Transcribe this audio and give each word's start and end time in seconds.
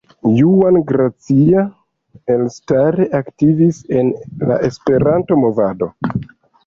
Juan 0.35 0.77
Gracia 0.91 1.65
elstare 2.35 3.07
aktivis 3.19 3.83
en 4.01 4.11
la 4.53 4.59
Esperanto 4.71 5.39
movado. 5.45 5.93